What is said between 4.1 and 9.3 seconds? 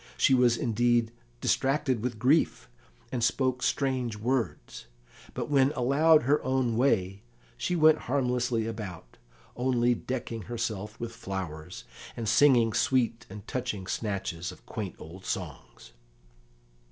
words, but when allowed her own way she went harmlessly about,